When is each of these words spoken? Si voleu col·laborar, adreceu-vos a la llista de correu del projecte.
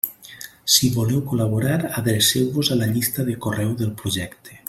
Si 0.75 0.87
voleu 0.95 1.19
col·laborar, 1.33 1.75
adreceu-vos 2.01 2.73
a 2.77 2.79
la 2.81 2.87
llista 2.95 3.27
de 3.31 3.39
correu 3.47 3.77
del 3.83 3.93
projecte. 4.03 4.59